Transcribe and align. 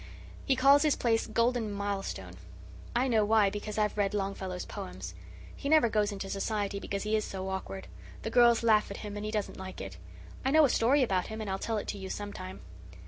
He 0.47 0.55
calls 0.55 0.81
his 0.81 0.95
place 0.95 1.27
Golden 1.27 1.71
Milestone. 1.71 2.33
I 2.95 3.07
know 3.07 3.23
why, 3.23 3.51
because 3.51 3.77
I've 3.77 3.95
read 3.99 4.15
Longfellow's 4.15 4.65
poems. 4.65 5.13
He 5.55 5.69
never 5.69 5.89
goes 5.89 6.11
into 6.11 6.27
society 6.27 6.79
because 6.79 7.03
he 7.03 7.15
is 7.15 7.23
so 7.23 7.49
awkward. 7.49 7.87
The 8.23 8.31
girls 8.31 8.63
laugh 8.63 8.89
at 8.89 8.97
him 9.05 9.15
and 9.15 9.23
he 9.23 9.29
doesn't 9.29 9.57
like 9.59 9.79
it. 9.79 9.97
I 10.43 10.49
know 10.49 10.65
a 10.65 10.69
story 10.69 11.03
about 11.03 11.27
him 11.27 11.39
and 11.39 11.47
I'll 11.51 11.59
tell 11.59 11.77
it 11.77 11.87
to 11.89 11.99
you 11.99 12.09
sometime." 12.09 12.61